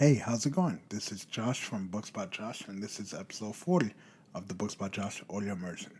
Hey, 0.00 0.14
how's 0.14 0.46
it 0.46 0.54
going? 0.54 0.80
This 0.88 1.12
is 1.12 1.26
Josh 1.26 1.60
from 1.60 1.88
Books 1.88 2.08
by 2.08 2.24
Josh, 2.24 2.66
and 2.68 2.82
this 2.82 2.98
is 2.98 3.12
episode 3.12 3.54
40 3.54 3.92
of 4.34 4.48
the 4.48 4.54
Books 4.54 4.74
by 4.74 4.88
Josh 4.88 5.22
audio 5.28 5.52
immersion. 5.52 5.92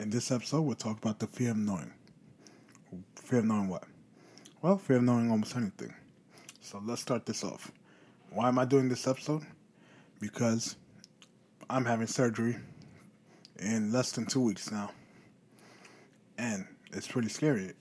In 0.00 0.08
this 0.08 0.30
episode, 0.30 0.62
we'll 0.62 0.76
talk 0.76 0.96
about 0.96 1.18
the 1.18 1.26
fear 1.26 1.50
of 1.50 1.58
knowing. 1.58 1.92
Fear 3.16 3.40
of 3.40 3.44
knowing 3.44 3.68
what? 3.68 3.84
Well, 4.62 4.78
fear 4.78 4.96
of 4.96 5.02
knowing 5.02 5.30
almost 5.30 5.54
anything. 5.56 5.94
So 6.62 6.80
let's 6.82 7.02
start 7.02 7.26
this 7.26 7.44
off. 7.44 7.70
Why 8.30 8.48
am 8.48 8.58
I 8.58 8.64
doing 8.64 8.88
this 8.88 9.06
episode? 9.06 9.42
Because 10.20 10.76
I'm 11.68 11.84
having 11.84 12.06
surgery 12.06 12.56
in 13.58 13.92
less 13.92 14.10
than 14.12 14.24
two 14.24 14.40
weeks 14.40 14.72
now. 14.72 14.90
And 16.38 16.66
it's 16.94 17.06
pretty 17.06 17.28
scary. 17.28 17.74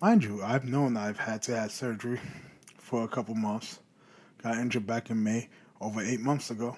Mind 0.00 0.24
you, 0.24 0.42
I've 0.42 0.64
known 0.64 0.96
I've 0.96 1.18
had 1.18 1.42
to 1.42 1.56
have 1.56 1.72
surgery 1.72 2.22
for 2.78 3.04
a 3.04 3.08
couple 3.08 3.34
months. 3.34 3.80
Got 4.44 4.58
injured 4.58 4.86
back 4.86 5.08
in 5.08 5.22
May, 5.22 5.48
over 5.80 6.02
eight 6.02 6.20
months 6.20 6.50
ago, 6.50 6.76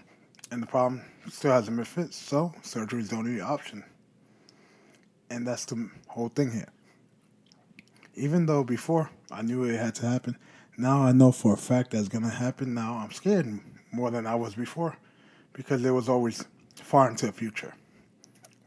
and 0.52 0.62
the 0.62 0.66
problem 0.68 1.02
still 1.28 1.50
hasn't 1.50 1.76
been 1.76 1.84
fixed. 1.84 2.28
So 2.28 2.52
surgery 2.62 3.00
is 3.00 3.08
the 3.08 3.16
only 3.16 3.40
option, 3.40 3.82
and 5.30 5.44
that's 5.44 5.64
the 5.64 5.90
whole 6.06 6.28
thing 6.28 6.52
here. 6.52 6.68
Even 8.14 8.46
though 8.46 8.62
before 8.62 9.10
I 9.32 9.42
knew 9.42 9.64
it 9.64 9.80
had 9.80 9.96
to 9.96 10.06
happen, 10.06 10.38
now 10.78 11.02
I 11.02 11.10
know 11.10 11.32
for 11.32 11.54
a 11.54 11.56
fact 11.56 11.90
that's 11.90 12.06
gonna 12.06 12.30
happen. 12.30 12.72
Now 12.72 12.98
I'm 12.98 13.10
scared 13.10 13.58
more 13.90 14.12
than 14.12 14.28
I 14.28 14.36
was 14.36 14.54
before, 14.54 14.96
because 15.52 15.84
it 15.84 15.90
was 15.90 16.08
always 16.08 16.44
far 16.76 17.10
into 17.10 17.26
the 17.26 17.32
future. 17.32 17.74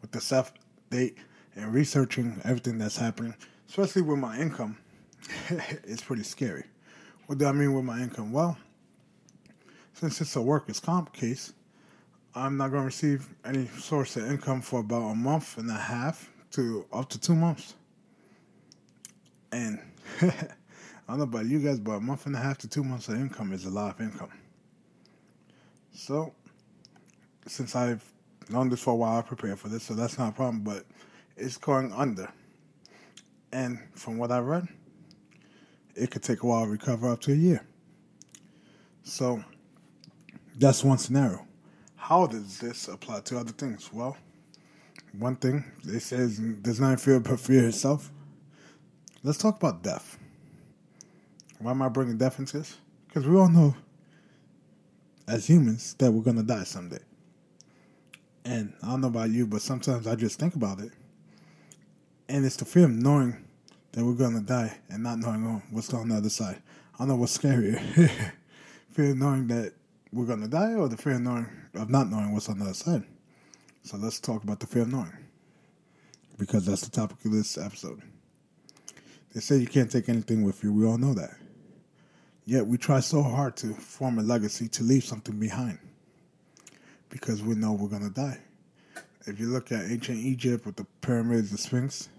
With 0.01 0.11
the 0.11 0.19
self 0.19 0.51
date 0.89 1.17
and 1.55 1.73
researching 1.73 2.41
everything 2.43 2.77
that's 2.77 2.97
happening, 2.97 3.33
especially 3.69 4.01
with 4.01 4.19
my 4.19 4.37
income, 4.37 4.77
it's 5.85 6.01
pretty 6.01 6.23
scary. 6.23 6.65
What 7.27 7.37
do 7.37 7.45
I 7.45 7.53
mean 7.53 7.73
with 7.73 7.85
my 7.85 8.01
income? 8.01 8.33
Well, 8.33 8.57
since 9.99 10.21
it's 10.21 10.35
a 10.37 10.41
workers' 10.41 10.79
comp 10.79 11.11
case, 11.11 11.51
I'm 12.33 12.55
not 12.55 12.71
going 12.71 12.83
to 12.83 12.85
receive 12.85 13.27
any 13.43 13.67
source 13.67 14.15
of 14.15 14.31
income 14.31 14.61
for 14.61 14.79
about 14.79 15.09
a 15.09 15.15
month 15.15 15.57
and 15.57 15.69
a 15.69 15.73
half 15.73 16.31
to 16.51 16.85
up 16.93 17.09
to 17.09 17.19
two 17.19 17.35
months. 17.35 17.73
And 19.51 19.77
I 20.21 20.31
don't 21.09 21.17
know 21.17 21.23
about 21.23 21.47
you 21.47 21.59
guys, 21.59 21.81
but 21.81 21.91
a 21.93 21.99
month 21.99 22.27
and 22.27 22.35
a 22.35 22.39
half 22.39 22.57
to 22.59 22.69
two 22.69 22.81
months 22.81 23.09
of 23.09 23.15
income 23.15 23.51
is 23.51 23.65
a 23.65 23.69
lot 23.69 23.93
of 23.93 23.99
income. 23.99 24.31
So, 25.91 26.33
since 27.45 27.75
I've 27.75 28.05
known 28.49 28.69
this 28.69 28.81
for 28.81 28.91
a 28.91 28.95
while, 28.95 29.17
I 29.17 29.21
prepared 29.21 29.59
for 29.59 29.67
this, 29.67 29.83
so 29.83 29.95
that's 29.95 30.17
not 30.17 30.29
a 30.29 30.33
problem, 30.33 30.61
but 30.61 30.85
it's 31.35 31.57
going 31.57 31.91
under. 31.91 32.31
And 33.51 33.79
from 33.95 34.17
what 34.17 34.31
I 34.31 34.39
read, 34.39 34.65
it 35.95 36.09
could 36.09 36.23
take 36.23 36.43
a 36.43 36.45
while 36.45 36.63
to 36.63 36.71
recover 36.71 37.09
up 37.09 37.19
to 37.21 37.33
a 37.33 37.35
year. 37.35 37.65
So, 39.03 39.43
that's 40.59 40.83
one 40.83 40.97
scenario. 40.97 41.45
How 41.95 42.27
does 42.27 42.59
this 42.59 42.87
apply 42.87 43.21
to 43.21 43.37
other 43.39 43.53
things? 43.53 43.91
Well, 43.93 44.17
one 45.17 45.37
thing 45.37 45.63
they 45.83 45.99
says 45.99 46.37
does 46.37 46.79
not 46.79 46.99
fear 46.99 47.19
but 47.19 47.39
fear 47.39 47.67
itself. 47.67 48.11
Let's 49.23 49.37
talk 49.37 49.55
about 49.55 49.83
death. 49.83 50.17
Why 51.59 51.71
am 51.71 51.81
I 51.81 51.89
bringing 51.89 52.17
death 52.17 52.39
into 52.39 52.57
this? 52.59 52.77
Because 53.07 53.27
we 53.27 53.37
all 53.37 53.49
know, 53.49 53.75
as 55.27 55.47
humans, 55.47 55.93
that 55.95 56.11
we're 56.11 56.23
gonna 56.23 56.43
die 56.43 56.63
someday. 56.63 56.99
And 58.45 58.73
I 58.83 58.87
don't 58.87 59.01
know 59.01 59.07
about 59.07 59.29
you, 59.29 59.45
but 59.47 59.61
sometimes 59.61 60.07
I 60.07 60.15
just 60.15 60.39
think 60.39 60.55
about 60.55 60.79
it, 60.79 60.91
and 62.27 62.45
it's 62.45 62.55
the 62.55 62.65
fear 62.65 62.85
of 62.85 62.91
knowing 62.91 63.45
that 63.91 64.05
we're 64.05 64.13
gonna 64.13 64.41
die 64.41 64.77
and 64.89 65.03
not 65.03 65.19
knowing 65.19 65.61
what's 65.71 65.93
on 65.93 66.09
the 66.09 66.15
other 66.15 66.29
side. 66.29 66.61
I 66.95 66.99
don't 66.99 67.09
know 67.09 67.15
what's 67.15 67.37
scarier: 67.37 67.79
fear 68.91 69.11
of 69.11 69.17
knowing 69.17 69.47
that 69.47 69.73
we're 70.11 70.25
gonna 70.25 70.47
die, 70.47 70.73
or 70.73 70.87
the 70.89 70.97
fear 70.97 71.13
of 71.13 71.21
knowing 71.21 71.47
of 71.75 71.89
not 71.89 72.09
knowing 72.09 72.33
what's 72.33 72.49
on 72.49 72.59
the 72.59 72.65
other 72.65 72.73
side. 72.73 73.03
So 73.83 73.97
let's 73.97 74.19
talk 74.19 74.43
about 74.43 74.59
the 74.59 74.67
fear 74.67 74.81
of 74.81 74.91
knowing, 74.91 75.13
because 76.37 76.65
that's 76.65 76.81
the 76.81 76.89
topic 76.91 77.23
of 77.25 77.31
this 77.31 77.57
episode. 77.57 78.01
They 79.33 79.39
say 79.39 79.57
you 79.57 79.67
can't 79.67 79.91
take 79.91 80.09
anything 80.09 80.43
with 80.43 80.63
you. 80.63 80.73
We 80.73 80.85
all 80.85 80.97
know 80.97 81.13
that. 81.13 81.37
Yet 82.45 82.65
we 82.65 82.77
try 82.77 82.99
so 82.99 83.21
hard 83.21 83.55
to 83.57 83.73
form 83.75 84.17
a 84.17 84.23
legacy 84.23 84.67
to 84.69 84.83
leave 84.83 85.03
something 85.03 85.39
behind, 85.39 85.77
because 87.09 87.43
we 87.43 87.55
know 87.55 87.73
we're 87.73 87.89
gonna 87.89 88.09
die. 88.09 88.39
If 89.27 89.39
you 89.39 89.47
look 89.47 89.71
at 89.71 89.91
ancient 89.91 90.17
Egypt 90.17 90.65
with 90.65 90.75
the 90.75 90.85
pyramids, 91.01 91.51
the 91.51 91.57
Sphinx, 91.59 92.09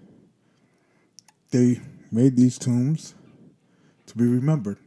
they 1.51 1.81
made 2.13 2.37
these 2.37 2.59
tombs 2.59 3.15
to 4.07 4.17
be 4.17 4.25
remembered, 4.25 4.79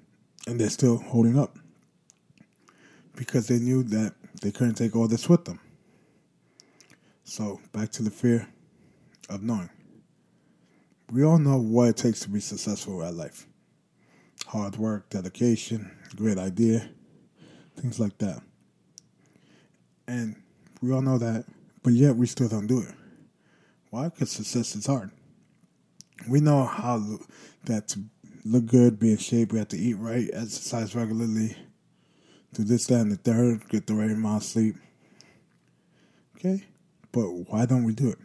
and 0.48 0.58
they're 0.60 0.70
still 0.70 0.98
holding 0.98 1.38
up 1.38 1.60
because 3.16 3.48
they 3.48 3.60
knew 3.60 3.84
that 3.84 4.14
they 4.42 4.52
couldn't 4.52 4.76
take 4.76 4.96
all 4.96 5.08
this 5.08 5.30
with 5.30 5.46
them. 5.46 5.60
So, 7.24 7.62
back 7.72 7.92
to 7.92 8.04
the 8.04 8.12
fear 8.12 8.48
of 9.30 9.44
knowing. 9.44 9.70
We 11.12 11.24
all 11.24 11.38
know 11.38 11.58
what 11.58 11.90
it 11.90 11.98
takes 11.98 12.22
to 12.22 12.30
be 12.30 12.40
successful 12.40 13.04
at 13.04 13.14
life 13.14 13.48
hard 14.48 14.76
work, 14.76 15.10
dedication, 15.10 15.90
great 16.16 16.38
idea, 16.38 16.90
things 17.80 18.00
like 18.00 18.18
that. 18.20 18.42
And 20.08 20.36
we 20.82 20.92
all 20.92 21.02
know 21.02 21.18
that, 21.18 21.46
but 21.82 21.94
yet 21.94 22.16
we 22.16 22.28
still 22.28 22.50
don't 22.50 22.68
do 22.68 22.82
it. 22.82 22.94
Why? 23.90 24.10
Because 24.10 24.32
success 24.32 24.76
is 24.76 24.86
hard. 24.86 25.12
We 26.28 26.40
know 26.40 26.66
how 26.66 27.20
that 27.66 27.88
to 27.90 28.04
look 28.46 28.66
good, 28.66 29.00
be 29.00 29.12
in 29.12 29.18
shape, 29.18 29.54
we 29.54 29.60
have 29.60 29.70
to 29.70 29.78
eat 29.78 29.96
right, 29.96 30.30
exercise 30.34 30.96
regularly, 30.96 31.56
do 32.54 32.64
this, 32.64 32.88
that, 32.88 33.02
and 33.02 33.12
the 33.12 33.18
third, 33.18 33.68
get 33.70 33.88
the 33.88 33.94
right 33.94 34.12
amount 34.12 34.44
of 34.44 34.50
sleep. 34.50 34.76
Okay? 36.36 36.66
But 37.12 37.28
why 37.28 37.66
don't 37.66 37.84
we 37.84 37.94
do 37.94 38.10
it? 38.10 38.20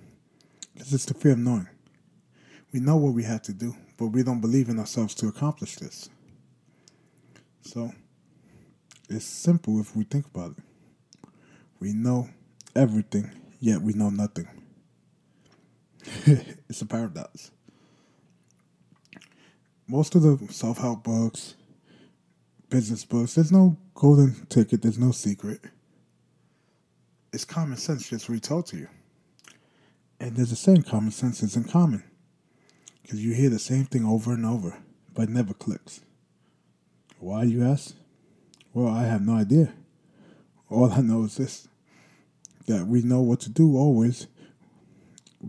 Because 0.74 0.92
it's 0.92 1.04
the 1.04 1.14
fear 1.14 1.32
of 1.32 1.38
knowing. 1.38 1.68
We 2.72 2.80
know 2.80 2.96
what 2.96 3.14
we 3.14 3.24
have 3.24 3.42
to 3.42 3.52
do, 3.52 3.74
but 3.96 4.08
we 4.08 4.22
don't 4.22 4.40
believe 4.40 4.68
in 4.68 4.78
ourselves 4.78 5.14
to 5.16 5.28
accomplish 5.28 5.76
this. 5.76 6.08
So, 7.62 7.92
it's 9.08 9.24
simple 9.24 9.80
if 9.80 9.96
we 9.96 10.04
think 10.04 10.26
about 10.26 10.52
it. 10.52 10.64
We 11.80 11.92
know 11.92 12.28
everything, 12.74 13.30
yet 13.60 13.80
we 13.80 13.92
know 13.92 14.10
nothing. 14.10 14.48
it's 16.26 16.82
a 16.82 16.86
paradox. 16.86 17.50
Most 19.86 20.14
of 20.14 20.22
the 20.22 20.52
self 20.52 20.78
help 20.78 21.04
books, 21.04 21.54
business 22.70 23.04
books, 23.04 23.34
there's 23.34 23.52
no 23.52 23.76
golden 23.94 24.46
ticket, 24.46 24.82
there's 24.82 24.98
no 24.98 25.12
secret. 25.12 25.60
It's 27.32 27.44
common 27.44 27.76
sense 27.76 28.08
just 28.08 28.28
retold 28.28 28.66
to 28.66 28.76
you. 28.76 28.88
And 30.20 30.36
there's 30.36 30.52
a 30.52 30.56
saying 30.56 30.82
common 30.82 31.10
sense 31.10 31.42
isn't 31.42 31.70
common. 31.70 32.02
Because 33.02 33.24
you 33.24 33.34
hear 33.34 33.50
the 33.50 33.58
same 33.58 33.84
thing 33.84 34.04
over 34.04 34.32
and 34.32 34.44
over, 34.44 34.76
but 35.14 35.28
never 35.28 35.54
clicks. 35.54 36.00
Why, 37.18 37.44
you 37.44 37.64
ask? 37.64 37.94
Well, 38.72 38.92
I 38.92 39.04
have 39.04 39.26
no 39.26 39.34
idea. 39.34 39.72
All 40.68 40.92
I 40.92 41.00
know 41.00 41.24
is 41.24 41.36
this 41.36 41.68
that 42.66 42.86
we 42.86 43.00
know 43.00 43.22
what 43.22 43.40
to 43.40 43.48
do 43.48 43.78
always, 43.78 44.26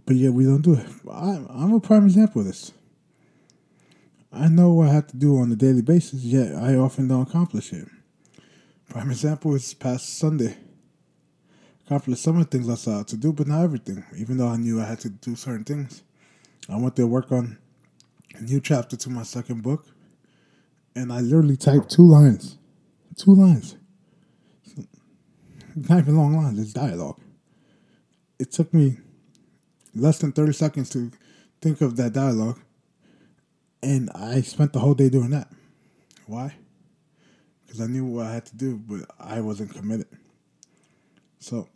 but 0.06 0.16
yet 0.16 0.32
we 0.32 0.46
don't 0.46 0.62
do 0.62 0.76
it. 0.76 0.86
I, 1.12 1.44
I'm 1.50 1.74
a 1.74 1.80
prime 1.82 2.06
example 2.06 2.42
of 2.42 2.48
this. 2.48 2.72
I 4.40 4.48
know 4.48 4.72
what 4.72 4.88
I 4.88 4.94
have 4.94 5.08
to 5.08 5.18
do 5.18 5.38
on 5.38 5.52
a 5.52 5.56
daily 5.58 5.82
basis, 5.82 6.24
yet 6.24 6.56
I 6.56 6.76
often 6.76 7.10
don't 7.10 7.28
accomplish 7.28 7.74
it. 7.74 7.90
Prime 8.88 9.12
example 9.12 9.54
is 9.54 9.74
past 9.74 10.18
Sunday. 10.18 10.56
Accomplished 11.86 12.24
some 12.24 12.38
of 12.38 12.50
the 12.50 12.58
things 12.58 12.88
I 12.88 12.92
out 12.94 13.10
to 13.10 13.18
do, 13.18 13.34
but 13.34 13.48
not 13.48 13.64
everything. 13.64 14.06
Even 14.18 14.38
though 14.38 14.48
I 14.48 14.56
knew 14.56 14.80
I 14.82 14.86
had 14.86 15.02
to 15.02 15.10
do 15.10 15.36
certain 15.36 15.66
things. 15.66 16.04
I 16.70 16.78
went 16.78 16.96
to 16.96 17.06
work 17.06 17.34
on 17.34 17.58
a 18.36 18.42
new 18.42 18.62
chapter 18.62 18.96
to 18.96 19.10
my 19.10 19.24
second 19.24 19.62
book, 19.62 19.86
and 20.96 21.12
I 21.12 21.20
literally 21.20 21.58
typed 21.58 21.92
two 21.92 22.08
lines. 22.08 22.58
Two 23.18 23.36
lines. 23.36 23.76
Not 25.76 26.00
even 26.00 26.16
long 26.16 26.38
lines, 26.38 26.60
it's 26.60 26.72
dialogue. 26.72 27.20
It 28.40 28.54
took 28.54 28.74
me 28.74 29.00
less 29.94 30.20
than 30.20 30.32
30 30.32 30.54
seconds 30.54 30.90
to 30.92 31.12
think 31.62 31.82
of 31.82 31.98
that 31.98 32.14
dialogue, 32.14 32.62
and 33.82 34.10
I 34.12 34.42
spent 34.42 34.74
the 34.74 34.80
whole 34.80 34.94
day 34.94 35.10
doing 35.10 35.30
that. 35.32 35.50
Why? 36.26 36.56
because 37.70 37.82
I 37.82 37.86
knew 37.86 38.04
what 38.04 38.26
I 38.26 38.34
had 38.34 38.48
to 38.48 38.56
do, 38.56 38.78
but 38.78 39.12
I 39.20 39.42
wasn't 39.42 39.76
committed. 39.76 40.08
So, 41.38 41.70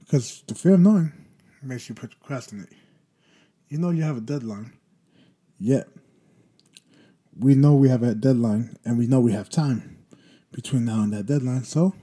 because 0.00 0.42
the 0.48 0.56
fear 0.56 0.74
of 0.74 0.80
knowing 0.80 1.12
makes 1.62 1.88
you 1.88 1.94
procrastinate. 1.94 2.72
You 3.68 3.78
know 3.78 3.90
you 3.90 4.02
have 4.02 4.16
a 4.16 4.20
deadline, 4.20 4.72
yet 5.60 5.86
we 7.38 7.54
know 7.54 7.76
we 7.76 7.88
have 7.88 8.02
a 8.02 8.14
deadline 8.14 8.76
and 8.84 8.98
we 8.98 9.06
know 9.06 9.20
we 9.20 9.32
have 9.32 9.48
time 9.48 10.04
between 10.50 10.84
now 10.84 11.02
and 11.02 11.12
that 11.12 11.26
deadline, 11.26 11.62
so 11.62 11.94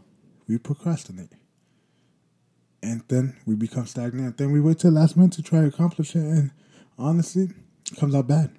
we 0.47 0.57
procrastinate. 0.57 1.33
And 2.81 3.03
then 3.09 3.35
we 3.45 3.55
become 3.55 3.87
stagnant. 3.87 4.37
Then 4.37 4.53
we 4.53 4.61
wait 4.61 4.79
till 4.79 4.91
last 4.91 5.17
minute 5.17 5.33
to 5.33 5.43
try 5.43 5.61
to 5.61 5.67
accomplish 5.67 6.15
it, 6.15 6.23
and 6.23 6.51
honestly, 6.97 7.49
comes 7.97 8.15
out 8.15 8.27
bad. 8.27 8.51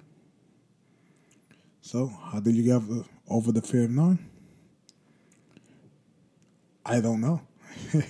So, 1.81 2.07
how 2.07 2.39
do 2.39 2.51
you 2.51 2.63
get 2.63 2.81
over 3.29 3.51
the 3.51 3.61
fear 3.61 3.83
of 3.83 3.91
knowing? 3.91 4.19
I 6.85 6.99
don't 7.01 7.21
know. 7.21 7.41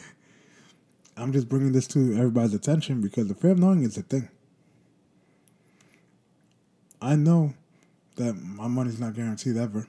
I'm 1.18 1.32
just 1.32 1.48
bringing 1.48 1.72
this 1.72 1.88
to 1.88 2.14
everybody's 2.14 2.54
attention 2.54 3.02
because 3.02 3.28
the 3.28 3.36
fear 3.36 3.52
of 3.52 3.60
knowing 3.60 3.84
is 3.84 3.98
a 3.98 4.02
thing. 4.02 4.30
I 7.02 7.16
know 7.16 7.54
that 8.16 8.34
my 8.34 8.68
money's 8.68 9.00
not 9.00 9.14
guaranteed 9.14 9.58
ever. 9.58 9.88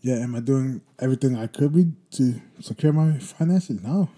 Yeah, 0.00 0.16
am 0.16 0.34
I 0.34 0.40
doing 0.40 0.80
everything 0.98 1.36
I 1.36 1.46
could 1.46 1.74
be 1.74 1.92
to 2.12 2.40
secure 2.60 2.92
my 2.92 3.18
finances? 3.18 3.82
No. 3.82 4.08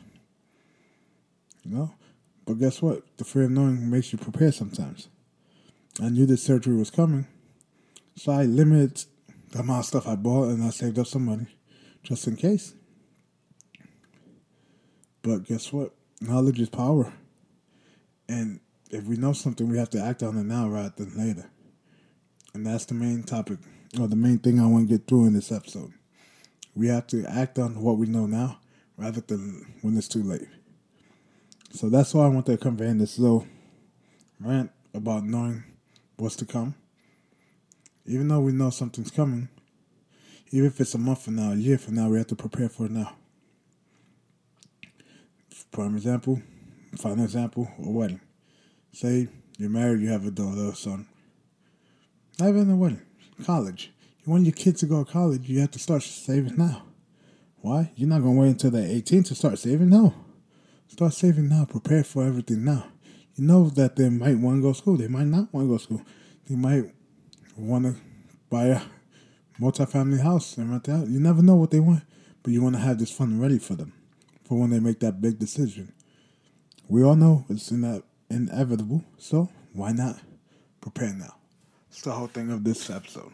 No. 1.64 1.94
But 2.44 2.54
guess 2.54 2.80
what? 2.80 3.02
The 3.16 3.24
fear 3.24 3.44
of 3.44 3.50
knowing 3.50 3.90
makes 3.90 4.12
you 4.12 4.18
prepare 4.18 4.52
sometimes. 4.52 5.08
I 6.00 6.08
knew 6.08 6.24
this 6.24 6.42
surgery 6.42 6.76
was 6.76 6.90
coming, 6.90 7.26
so 8.16 8.32
I 8.32 8.44
limited 8.44 9.04
the 9.50 9.58
amount 9.58 9.80
of 9.80 9.86
stuff 9.86 10.08
I 10.08 10.16
bought 10.16 10.48
and 10.48 10.64
I 10.64 10.70
saved 10.70 10.98
up 10.98 11.06
some 11.06 11.26
money 11.26 11.46
just 12.02 12.26
in 12.26 12.36
case. 12.36 12.74
But 15.20 15.44
guess 15.44 15.72
what? 15.72 15.94
Knowledge 16.20 16.60
is 16.60 16.68
power. 16.68 17.12
And 18.28 18.60
if 18.90 19.04
we 19.04 19.16
know 19.16 19.32
something, 19.32 19.68
we 19.68 19.78
have 19.78 19.90
to 19.90 20.02
act 20.02 20.22
on 20.22 20.36
it 20.38 20.44
now 20.44 20.68
rather 20.68 20.92
than 20.96 21.16
later. 21.16 21.50
And 22.54 22.66
that's 22.66 22.86
the 22.86 22.94
main 22.94 23.22
topic, 23.22 23.58
or 24.00 24.08
the 24.08 24.16
main 24.16 24.38
thing 24.38 24.58
I 24.58 24.66
want 24.66 24.88
to 24.88 24.98
get 24.98 25.06
through 25.06 25.26
in 25.26 25.34
this 25.34 25.52
episode. 25.52 25.92
We 26.74 26.88
have 26.88 27.06
to 27.08 27.24
act 27.26 27.58
on 27.58 27.80
what 27.82 27.98
we 27.98 28.06
know 28.06 28.26
now 28.26 28.60
rather 28.96 29.20
than 29.20 29.74
when 29.82 29.96
it's 29.96 30.08
too 30.08 30.22
late. 30.22 30.48
So 31.72 31.88
that's 31.88 32.14
why 32.14 32.24
I 32.24 32.28
want 32.28 32.46
to 32.46 32.56
convey 32.56 32.88
in 32.88 32.98
this 32.98 33.18
little 33.18 33.46
rant 34.40 34.70
about 34.94 35.24
knowing 35.24 35.64
what's 36.22 36.36
to 36.36 36.46
come. 36.46 36.74
Even 38.06 38.28
though 38.28 38.40
we 38.40 38.52
know 38.52 38.70
something's 38.70 39.10
coming, 39.10 39.48
even 40.52 40.66
if 40.66 40.80
it's 40.80 40.94
a 40.94 40.98
month 40.98 41.22
from 41.22 41.36
now, 41.36 41.52
a 41.52 41.56
year 41.56 41.78
from 41.78 41.96
now, 41.96 42.08
we 42.08 42.18
have 42.18 42.28
to 42.28 42.36
prepare 42.36 42.68
for 42.68 42.86
it 42.86 42.92
now. 42.92 43.16
Prime 45.72 45.96
example, 45.96 46.40
final 46.96 47.24
example, 47.24 47.68
a 47.78 47.90
wedding. 47.90 48.20
Say 48.92 49.28
you're 49.58 49.70
married, 49.70 50.00
you 50.00 50.10
have 50.10 50.26
a 50.26 50.30
daughter 50.30 50.68
or 50.68 50.74
son. 50.74 51.06
Not 52.38 52.50
even 52.50 52.70
a 52.70 52.76
wedding, 52.76 53.02
college. 53.44 53.90
You 54.24 54.32
want 54.32 54.44
your 54.44 54.52
kids 54.52 54.80
to 54.80 54.86
go 54.86 55.02
to 55.02 55.10
college, 55.10 55.48
you 55.48 55.60
have 55.60 55.70
to 55.72 55.78
start 55.78 56.02
saving 56.02 56.56
now. 56.56 56.82
Why? 57.56 57.90
You're 57.96 58.08
not 58.08 58.22
going 58.22 58.34
to 58.34 58.40
wait 58.40 58.48
until 58.50 58.70
they're 58.70 58.86
18 58.86 59.24
to 59.24 59.34
start 59.34 59.58
saving? 59.58 59.88
No. 59.88 60.14
Start 60.88 61.14
saving 61.14 61.48
now. 61.48 61.64
Prepare 61.64 62.04
for 62.04 62.24
everything 62.24 62.64
now. 62.64 62.91
You 63.36 63.44
know 63.46 63.68
that 63.70 63.96
they 63.96 64.10
might 64.10 64.38
want 64.38 64.58
to 64.58 64.62
go 64.62 64.72
to 64.72 64.78
school. 64.78 64.96
They 64.96 65.08
might 65.08 65.26
not 65.26 65.52
want 65.52 65.66
to 65.66 65.68
go 65.68 65.78
to 65.78 65.82
school. 65.82 66.02
They 66.48 66.56
might 66.56 66.84
want 67.56 67.84
to 67.86 67.96
buy 68.50 68.66
a 68.66 68.80
multi-family 69.58 70.18
house 70.20 70.58
and 70.58 70.70
rent 70.70 70.88
out. 70.88 71.08
You 71.08 71.20
never 71.20 71.42
know 71.42 71.56
what 71.56 71.70
they 71.70 71.80
want, 71.80 72.02
but 72.42 72.52
you 72.52 72.62
want 72.62 72.74
to 72.74 72.80
have 72.80 72.98
this 72.98 73.10
fund 73.10 73.40
ready 73.40 73.58
for 73.58 73.74
them 73.74 73.92
for 74.44 74.58
when 74.58 74.70
they 74.70 74.80
make 74.80 75.00
that 75.00 75.20
big 75.20 75.38
decision. 75.38 75.92
We 76.88 77.02
all 77.02 77.16
know 77.16 77.46
it's 77.48 77.70
in 77.70 78.02
inevitable, 78.28 79.04
so 79.16 79.48
why 79.72 79.92
not 79.92 80.20
prepare 80.80 81.12
now? 81.14 81.36
It's 81.90 82.02
the 82.02 82.12
whole 82.12 82.26
thing 82.26 82.50
of 82.50 82.64
this 82.64 82.90
episode. 82.90 83.32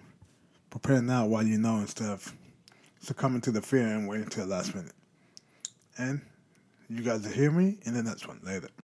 Prepare 0.71 1.03
now 1.03 1.27
while 1.27 1.45
you 1.45 1.59
know 1.59 1.79
instead 1.79 2.11
of 2.11 2.33
succumbing 3.01 3.41
to 3.43 3.51
the 3.51 3.63
fear 3.63 3.87
and 3.87 4.07
waiting 4.09 4.29
till 4.29 4.47
the 4.47 4.51
last 4.51 4.75
minute. 4.75 4.93
And 5.97 6.21
you 6.89 7.03
guys 7.03 7.23
will 7.23 7.33
hear 7.33 7.51
me 7.51 7.79
in 7.83 7.95
the 7.95 8.03
next 8.03 8.29
one 8.29 8.41
later. 8.45 8.69